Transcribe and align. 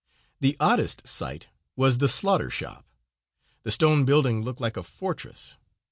The 0.39 0.57
oddest 0.59 1.07
sight 1.07 1.49
was 1.75 1.99
the 1.99 2.09
slaughter 2.09 2.49
shop. 2.49 2.87
The 3.61 3.69
stone 3.69 4.03
building 4.03 4.41
looked 4.41 4.59
like 4.59 4.75
a 4.75 4.81
fortress. 4.81 5.57